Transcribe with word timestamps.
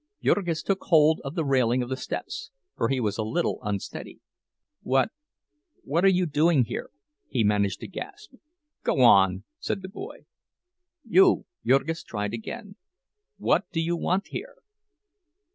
Jurgis 0.23 0.63
took 0.63 0.81
hold 0.85 1.21
of 1.23 1.35
the 1.35 1.45
railing 1.45 1.83
of 1.83 1.89
the 1.89 1.95
steps, 1.95 2.49
for 2.75 2.89
he 2.89 2.99
was 2.99 3.19
a 3.19 3.23
little 3.23 3.59
unsteady. 3.61 4.19
"What—what 4.81 6.03
are 6.03 6.07
you 6.09 6.25
doing 6.25 6.63
here?" 6.65 6.89
he 7.29 7.43
managed 7.43 7.81
to 7.81 7.87
gasp. 7.87 8.33
"Go 8.83 9.01
on!" 9.01 9.43
said 9.59 9.83
the 9.83 9.89
boy. 9.89 10.25
"You—" 11.03 11.45
Jurgis 11.63 12.01
tried 12.01 12.33
again. 12.33 12.77
"What 13.37 13.65
do 13.71 13.79
you 13.79 13.95
want 13.95 14.29
here?" 14.29 14.55